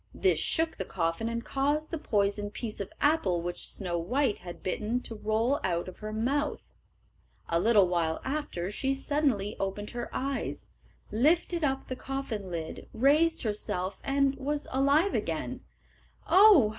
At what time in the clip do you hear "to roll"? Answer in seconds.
5.01-5.59